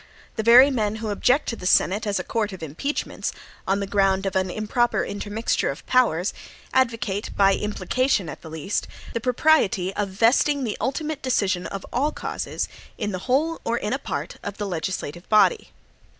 The 0.35 0.41
very 0.41 0.71
men 0.71 0.95
who 0.95 1.09
object 1.11 1.47
to 1.49 1.55
the 1.55 1.67
Senate 1.67 2.07
as 2.07 2.17
a 2.17 2.23
court 2.23 2.51
of 2.53 2.63
impeachments, 2.63 3.31
on 3.67 3.81
the 3.81 3.85
ground 3.85 4.25
of 4.25 4.35
an 4.35 4.49
improper 4.49 5.05
intermixture 5.05 5.69
of 5.69 5.85
powers, 5.85 6.33
advocate, 6.73 7.29
by 7.37 7.53
implication 7.53 8.27
at 8.27 8.43
least, 8.43 8.87
the 9.13 9.21
propriety 9.21 9.93
of 9.93 10.09
vesting 10.09 10.63
the 10.63 10.75
ultimate 10.81 11.21
decision 11.21 11.67
of 11.67 11.85
all 11.93 12.11
causes, 12.11 12.67
in 12.97 13.11
the 13.11 13.19
whole 13.29 13.61
or 13.63 13.77
in 13.77 13.93
a 13.93 13.99
part 13.99 14.37
of 14.41 14.57
the 14.57 14.65
legislative 14.65 15.29
body. 15.29 15.69